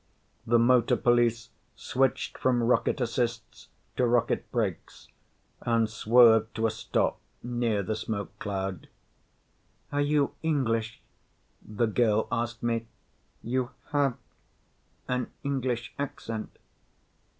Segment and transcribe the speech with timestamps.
[0.47, 3.67] The motor police switched from rocket assists
[3.97, 5.09] to rocket brakes
[5.61, 8.89] and swerved to a stop near the smoke cloud.
[9.91, 11.03] "Are you English?"
[11.61, 12.87] the girl asked me.
[13.43, 14.17] "You have
[15.07, 16.57] an English accent."